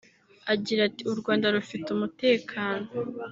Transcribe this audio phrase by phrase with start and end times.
[0.53, 2.87] Agira ati “U Rwanda rufite umutekano